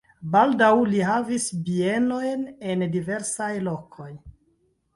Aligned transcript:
Baldaŭ 0.35 0.69
li 0.93 1.01
havis 1.09 1.45
bienojn 1.67 2.47
en 2.73 2.89
diversaj 2.99 3.53
lokoj. 3.69 4.13